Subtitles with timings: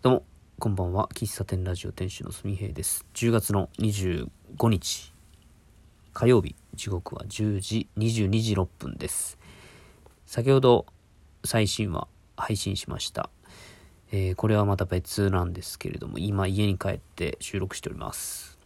[0.00, 0.24] どうも、
[0.60, 1.08] こんばんは。
[1.12, 3.04] 喫茶店ラジオ店主のすみへいです。
[3.14, 4.30] 10月の25
[4.68, 5.12] 日、
[6.12, 9.40] 火曜日、時刻は10時、22時6分です。
[10.24, 10.86] 先ほど、
[11.44, 12.06] 最新話、
[12.36, 13.28] 配信しました。
[14.12, 18.56] えーこれはまた別なんですけれども、今家に帰って収録しております。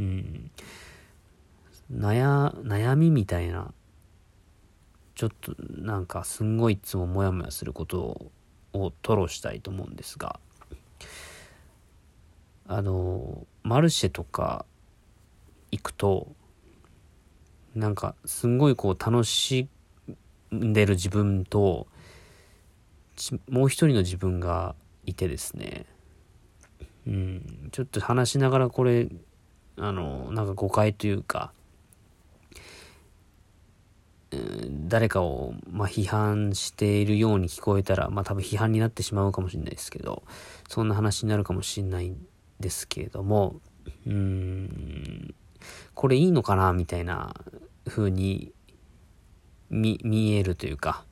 [0.00, 0.50] うん。
[1.92, 3.72] 悩、悩みみたいな、
[5.14, 8.32] ちょっとなんかすんごいいつもモヤモヤすることを
[8.74, 10.38] を吐露したいと思うんですが、
[12.66, 14.64] あのマルシェとか
[15.70, 16.28] 行くと
[17.74, 19.68] なんかすんごいこう楽し
[20.54, 21.86] んでる自分と
[23.48, 24.74] もう一人の自分が
[25.06, 25.86] いてですね。
[27.06, 27.68] うん。
[27.72, 29.08] ちょっと話しながらこれ
[29.76, 31.52] あのなんか誤解というか
[34.88, 40.22] 誰かを、まあ、批判しているように聞こえたら、まあ、多分批判になってしまうかもしれないですけど
[40.68, 42.26] そんな話になるかもしれないん
[42.60, 43.56] ですけれども
[44.06, 45.34] うん
[45.94, 47.34] これいいのかなみたいな
[47.86, 48.52] 風に
[49.70, 51.04] 見見えるというか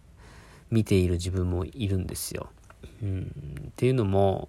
[0.70, 2.48] 見ている自分もいるんですよ。
[3.02, 3.32] うん
[3.68, 4.48] っていうのも、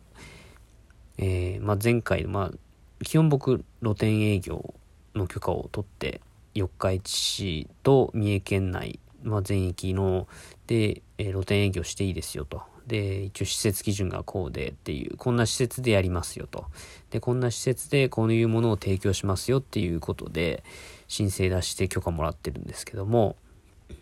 [1.18, 4.74] えーまあ、前回、まあ、基本僕露店営業
[5.16, 6.22] の許可を取って
[6.54, 10.28] 四日市市と三重県内、まあ、全域の
[10.68, 12.62] で、えー露店営業していいですよと。
[12.88, 16.66] で、一応施設基準がこうでっていう、こんな施設でやりますよと。
[17.12, 20.64] で、こんな施設でこういうものを提供しますよっていうことで、
[21.08, 23.36] 申請出して許可もらってるんですけども、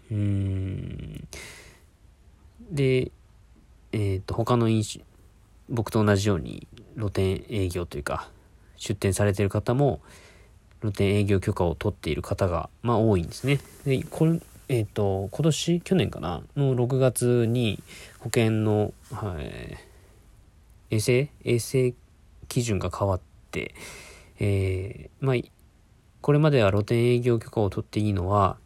[0.09, 1.27] うん。
[2.71, 3.11] で、
[3.91, 5.03] えっ、と、他の飲酒、
[5.69, 8.29] 僕と同じように露店営業というか、
[8.77, 10.01] 出店されてる方も、
[10.81, 13.59] 露店営業許可を取っている方が、まあ多いんですね。
[13.85, 16.43] で、これ、えっ、と、今年、去年かな？
[16.55, 17.81] の6月に
[18.19, 19.77] 保険の、はい、
[20.95, 21.29] 衛生？
[21.43, 21.93] 衛生
[22.47, 23.21] 基準が変わっ
[23.51, 23.75] て、
[24.39, 25.35] えーまあ、
[26.21, 28.57] これまでは露店営業許可を取っていいのは、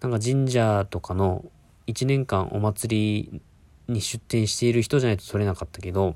[0.00, 1.44] なんか神社とかの
[1.86, 3.40] 1年間お祭り
[3.88, 6.14] に出店している人じゃないと取れなかったけど、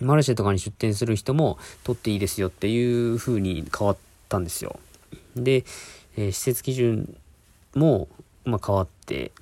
[0.00, 4.78] マルシェとかに出店する人も取っていいですよっていう風に変わってたんですよ。
[5.36, 5.64] で、
[6.16, 7.16] えー施設基準
[7.74, 8.08] も、
[8.44, 9.32] まあ、変わって、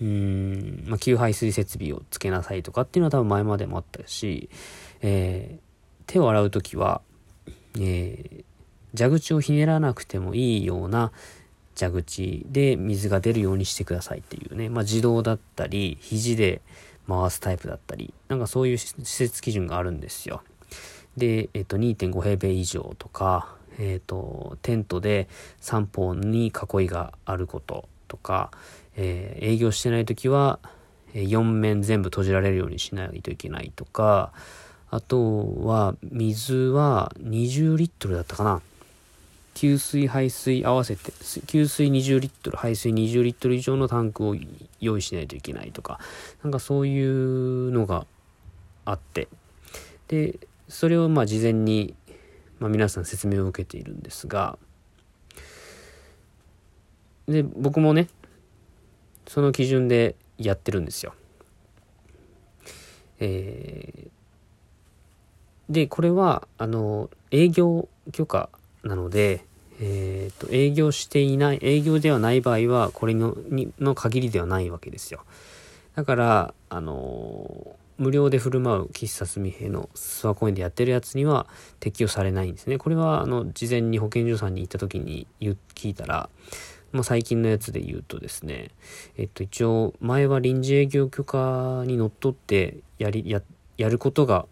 [0.00, 4.48] うん、まあ、給排水設備をつけなさいとかっていうのは多分前までもあったし、
[5.02, 5.64] えー
[6.06, 7.00] 手を洗うときは、
[7.78, 8.44] えー
[8.96, 11.10] 蛇口をひねらなくてもいいような
[11.76, 16.62] 蛇口で水が出るようにしてくださいっていうね、まあ、自動だったり肘で
[17.08, 20.42] 回すタイプだったりなんかそういう施設基準があるんですよ
[21.16, 25.28] で、えっと2.5平米以上とか、えっとテントで
[25.60, 28.50] 3方に囲いがあることとか、
[28.96, 30.58] えー営業してない時は
[31.14, 34.32] 4面全部閉じられるようにしないといけないとか
[34.90, 38.62] あとは水は20リットルだったかな。
[39.54, 41.12] 給水排水合わせて
[41.46, 44.36] 給水20リットル排水20リットル以上のタンクを
[44.80, 46.00] 用意しないといけないとか。
[46.42, 48.06] なんかそういうのが
[48.84, 49.28] あって。
[50.08, 51.94] でそれをまあ事前に、
[52.64, 54.58] まあ、皆さん説明を受けているんですが
[57.28, 58.08] で僕もね
[59.26, 61.12] その基準でやってるんですよ。
[63.20, 64.14] えー
[65.70, 68.50] でこれはあの営業許可
[68.82, 69.46] なので、
[69.80, 75.24] えー、と営業していない営業ではない場合はこれのにの限りではないわけですよ
[75.94, 81.46] だからあの無料で振る舞う喫茶すみへの諏訪公園でやってるやつには
[81.80, 82.78] 適用されないんですね。
[82.78, 85.26] これはあの事前に保健所さんに行った時に
[85.74, 86.28] 聞いたら
[86.94, 88.70] まあ、最近のやつで言うとですね、
[89.16, 93.42] えっと、一応前は臨時営業許可にのっとってやりや
[93.76, 94.46] やることが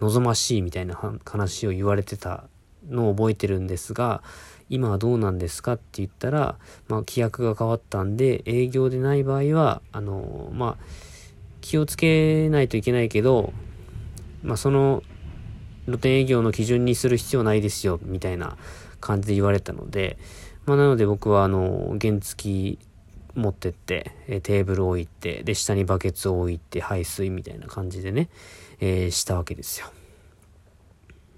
[0.00, 0.94] 望ましいみたいな
[1.24, 2.44] 話を言われてた
[2.88, 4.22] のを覚えてるんですが
[4.68, 6.56] 今はどうなんですかって言ったら、
[6.86, 11.09] まあ、規約が変わったんで営業でない場合はあのまあ
[11.70, 13.52] 気をつけないといけないけど、
[14.42, 15.04] まあ、その
[15.84, 18.56] 露店営業の基準にする必要ないですよみたいな
[19.00, 20.18] 感じで言われたので、
[20.66, 22.76] まあ、なので僕はあの原付
[23.36, 28.30] 持ってって、えテーブル置いてで下にバケツを置いて排水みたいな感じでね、
[28.80, 29.86] えーしたわけですよ。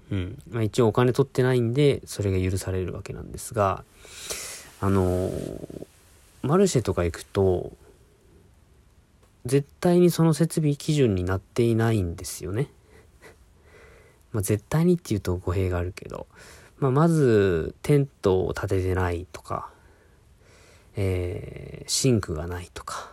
[0.09, 0.41] うん。
[0.49, 3.83] まあ、一応お金取ってないんで、それが許されるわけなんですが、
[4.81, 5.85] あのー
[6.41, 7.71] マルシェとか行くと、
[9.45, 12.69] 絶対にその設備基準になっていないんですよね。
[14.31, 16.27] まあ、絶対にっていうと語弊があるけど、
[16.77, 19.69] まあ、まず、テントを立ててないとか、
[20.95, 23.11] えーシンクがないとか、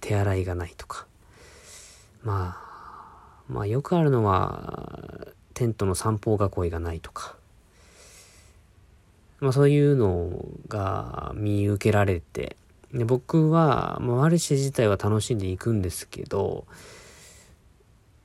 [0.00, 1.06] 手洗いがないとか、
[2.22, 7.36] まあ、まあよくあるのは、テントの散歩囲いがないとか。
[9.40, 12.56] まあそういうのが見受けられて、
[12.92, 16.66] で僕は、まあ、マルシェ自体は楽しんでいくんですけど、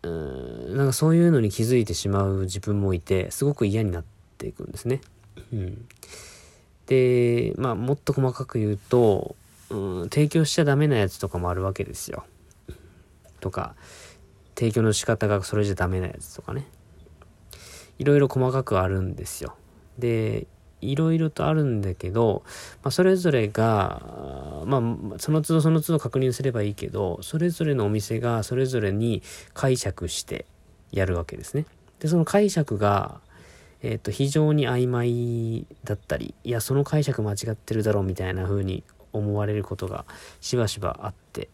[0.03, 4.03] うーん、なんかそういうのに気づいてしまう自分もいて、すごく嫌になっ
[4.37, 5.01] ていくんですね。
[5.51, 5.85] うん。
[6.87, 9.35] で、まあもっと細かく言うと、
[9.69, 12.23] うん、提供しちゃダメなやつとかもあるわけですよ。
[13.39, 13.75] とか、
[14.55, 16.67] 提供の仕方がそれじゃダメなやつとかね。
[17.99, 19.55] いろいろ細かくあるんですよ。
[19.97, 20.47] で、
[20.81, 22.43] いろいろとあるんだけど、
[22.83, 24.01] まあ、それぞれが、
[24.65, 29.21] まあ、その都度その都度確認すればいいけど、それぞれのお店がそれぞれに
[29.53, 30.45] 解釈して
[30.91, 31.65] やるわけですね。
[31.99, 33.21] で、その解釈が、
[33.81, 40.05] えっ、ー、と、非常に曖昧だったり、いや、その解釈間違ってるだろうみたいな風に思われることが
[40.41, 41.49] しばしばあって、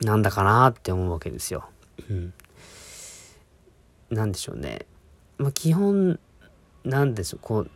[0.00, 1.68] なんだかなって思うわけですよ。
[2.10, 2.32] うん。
[4.10, 4.86] なんでしょうね。
[5.38, 6.18] まあ、基本、
[6.84, 7.70] なんでしょう、こう、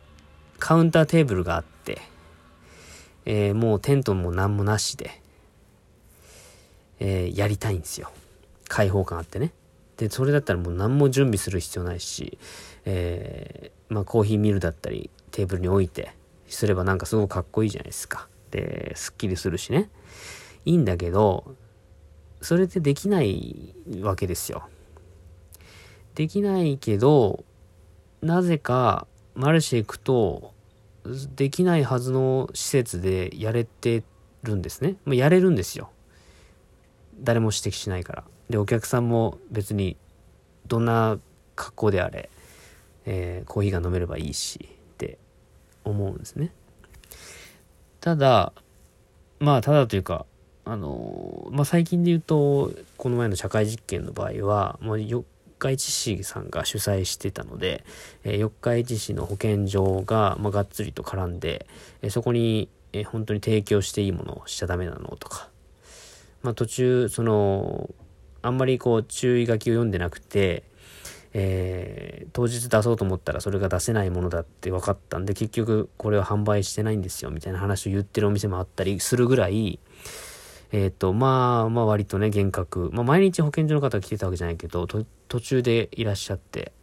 [0.59, 2.01] カウンターテーブルがあって、
[3.25, 5.21] えー、もうテントも何もなしで、
[6.99, 8.11] えー、やりたいんですよ。
[8.67, 9.51] 開放感あってね。
[9.97, 12.37] で、それだったらもう何も準備する必要ないし、
[12.85, 16.13] えー、まあコーヒーミルだったりテーブルに置いて
[16.47, 18.27] すればなんかすごくかっこいいじゃないですか。
[18.51, 19.89] で、すっきりするしね。
[20.65, 21.55] いいんだけど、
[22.41, 24.67] それってできないわけですよ。
[26.15, 27.43] できないけど、
[28.21, 30.53] なぜかマルシェ行くと、
[31.35, 34.03] できないはずの施設でやれて
[34.43, 34.95] るんですね。
[35.05, 35.89] まあ、やれるんですよ。
[37.19, 38.23] 誰も指摘しないから。
[38.49, 39.97] で、お客さんも別に
[40.67, 41.19] どんな
[41.55, 42.29] 格好であれ、
[43.05, 45.17] えー、コーヒーが飲めればいいしって
[45.83, 46.51] 思うんですね。
[47.99, 48.53] ただ、
[49.39, 50.25] まあ、ただというか、
[50.65, 55.25] あのまあ、最近で言うと、この前の社会実験の場合は、もうよ
[55.69, 57.83] 日市市さんが主催してたので、
[58.23, 61.67] え、四日市市の保健所が、まあ、がっつりと絡んで、
[62.01, 65.49] え、そこに、え、本当に提供していいものをしちゃダメなのとか、
[66.41, 67.89] まあ、途中、その、
[68.41, 70.63] あんまりこう注意書きを読んでなくて、
[71.33, 79.79] えー、当日出そうと思ったらそれが出せないものだって分かったんで結局これは販売してないんですよみたいな話を言ってるお店もあったりするぐらい
[80.73, 85.05] えっ、ー、とまあまあ割とね厳格まあ毎日保健所の方が来てたわけじゃないけど途
[85.39, 86.73] 中でいらっしゃって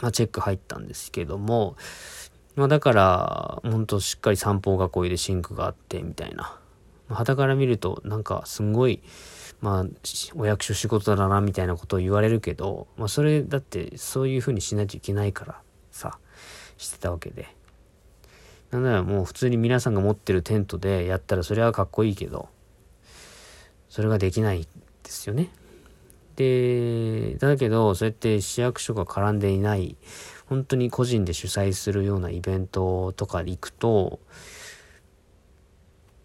[0.00, 1.76] まあチェック入ったんですけども
[2.56, 6.58] まあだから本当しっかり散歩囲いでシンクがあってみたいな
[7.08, 9.02] 肌から見るとなんかすごい
[9.60, 9.86] まあ、
[10.34, 15.60] お役所仕事だな、みたいなことを言われるけど、まあ、それだって、そういうふうにしないといけないから
[15.92, 16.18] さ、
[16.78, 17.46] してたわけで。
[18.72, 22.48] なんならもう普通に皆さんが持ってるテントでやったらそれはかっこいいけど、
[23.92, 25.50] それができないですよね。
[26.36, 29.98] で、だけど、そうやって市役所が絡んでいない、
[30.46, 34.18] 本当に個人で主催するようなイベントとかに行くと、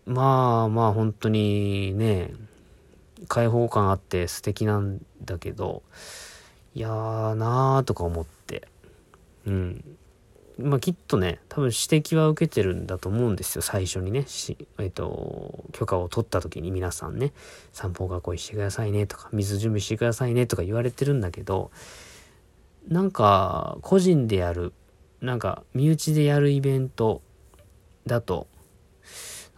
[0.06, 2.32] まあまあ本当にね、
[3.28, 5.84] 開放感あって素敵なんだけど、
[6.74, 8.66] いやーなーとか思って、
[9.46, 9.98] うん。
[10.60, 14.20] まあきっとね、多分指摘は受けてるんだと思うんですよ、最初にね。
[14.20, 17.34] えっ、ー、と、許可を取った時に皆さんね、
[17.74, 21.72] 散歩囲いしてくださいねとか、水準備してくださいねとか言われてるんだけど、
[22.88, 24.74] なんか個人でやる、
[25.22, 27.22] なんか身内でやるイベント
[28.06, 28.48] だと、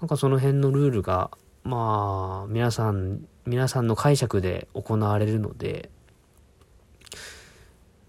[0.01, 1.31] なんかその辺のルールが、
[1.63, 5.89] まあ、皆さん皆さんの解釈で行われるので、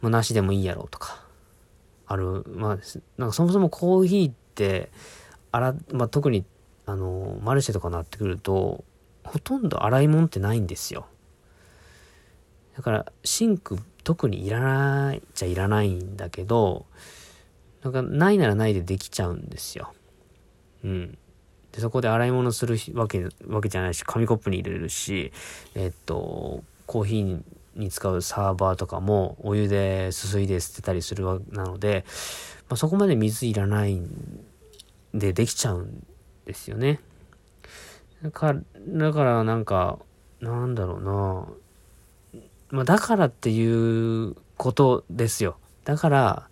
[0.02, 1.24] まあ、なしでもいいやろうとか、
[2.10, 2.78] ある、まあ、
[3.18, 4.90] なんかそもそもコーヒーって、
[5.52, 6.44] あら、まあ、特に、
[6.84, 8.84] あの、マルシェとかになってくると、
[9.22, 11.06] ほとんど洗い物ってないんですよ。
[12.76, 16.84] だから、シンク特にいらないっちゃいらないんだけど、
[17.84, 19.94] なんか、ないならないでできちゃうんですよ。
[20.82, 21.18] うん。
[21.70, 25.32] で、そこで洗い物するわけ、わけじゃないし、紙コップに入れるし、
[25.76, 32.04] えっと、コーヒーに使うサーバーとかもお湯ですすいで捨てたりするわなので、
[32.68, 34.44] まあ、そこまで水いらないん
[35.14, 36.06] でできちゃうん
[36.44, 37.00] ですよね。
[38.22, 39.98] だから、だからなんか、
[40.40, 41.46] なんだろうな
[42.70, 45.56] まあ、だからっていうことですよ。
[45.84, 46.48] だから、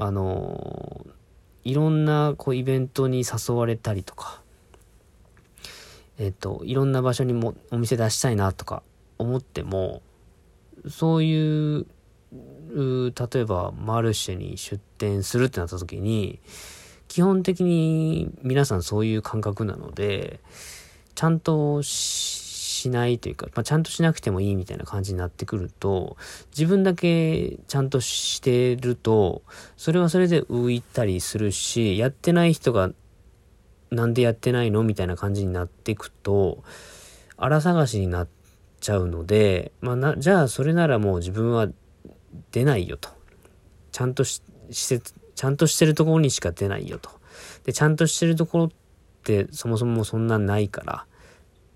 [0.00, 1.04] あの
[1.64, 4.42] いろんなこうイベントに誘われたりとか、
[6.18, 8.82] えっ、と、いろんな場所にもお店出したいなとか
[9.18, 10.02] 思っても、
[10.88, 11.86] そういう、
[12.70, 16.40] 例えばマルシェに出店するってなった時に、
[17.08, 20.40] 基本的に皆さんそういう感覚なので、
[21.14, 26.16] ちゃんとしないというか、まあ、ちゃんとしなくてもいいみたいな感じになってくると、
[26.50, 29.42] 自分だけちゃんとしてると、
[29.76, 32.90] それはそれで浮いたりするし、やってない人が
[33.90, 36.62] なんでやってないのみたいな感じになっていくと、
[37.36, 38.37] 荒探しになって
[38.80, 41.68] ちゃうので、まあな、じゃあそれならもう自分は
[42.52, 43.10] 出ないよと。
[43.92, 47.10] ちゃんとし、施、ちゃんとしてるところにしか出ないよと。
[47.64, 48.70] で、ちゃんとしてるところっ
[49.24, 51.06] てそもそもそんなんないから、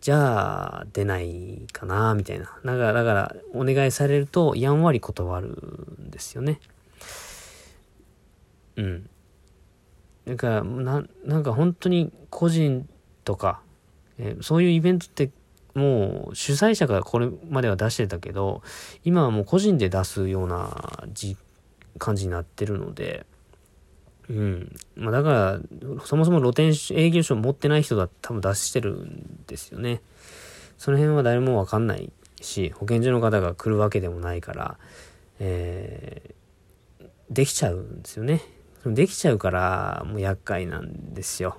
[0.01, 2.47] じゃあ出ないかな、みたいな。
[2.65, 6.61] だから、だから、お願いされるとやんわり断るんですよね。
[8.77, 9.09] うん。
[10.27, 12.89] だから、な、なんか本当に個人
[13.25, 13.61] とか、
[14.19, 15.31] えー、そういうイベントって
[15.75, 18.63] もう主催者がこれまでは出してたけど、
[19.05, 21.37] 今はもう個人で出すようなじ
[21.99, 23.27] 感じになってるので、
[24.29, 24.77] うん。
[24.97, 25.61] まあだから、
[26.05, 30.01] そもそも露店営業所持ってない人が多分出してるんですよね。
[30.79, 34.79] その辺は誰もわかんないし、保健所の方が来るわけでもないから、
[35.39, 38.43] えー、できちゃうんですよね。
[38.85, 41.57] できちゃうから、もう厄介なんですよ。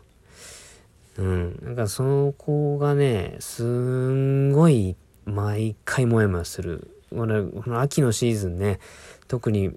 [1.18, 1.60] うん。
[1.62, 6.90] なんかそこがね、すんごい毎回もやもやする。
[7.10, 8.80] この秋のシーズンね、
[9.28, 9.72] 特に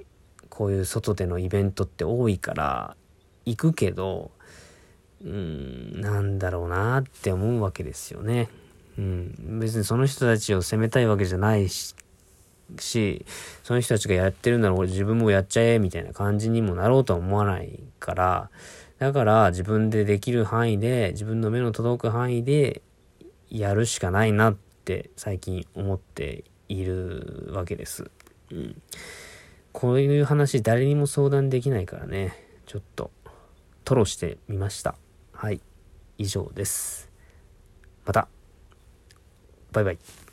[0.48, 2.96] こういう外でのイベントって多いから
[3.44, 4.30] 行くけど、
[5.22, 8.48] うん、なんだろうなって思うわけですよね。
[8.98, 9.58] うん。
[9.60, 11.94] 別にその人たちを責めたいわけじゃないし、
[12.78, 13.24] し、
[13.62, 18.50] その人たちがやってるなら俺自分もやっちゃえみたいな感じにもなろうとは思わないから、
[18.98, 22.82] だから自分でできる範囲で、自分の目の届く範囲で
[23.50, 28.10] やるしかないなって最近思っているわけです。
[28.50, 28.82] うん。
[29.72, 33.10] こういう話誰にも相談できないからね、ちょっと、
[33.84, 34.96] 吐露してみました。
[35.32, 35.60] はい。
[36.16, 37.10] 以上です。
[38.06, 38.28] また。
[39.72, 40.25] バイバイ。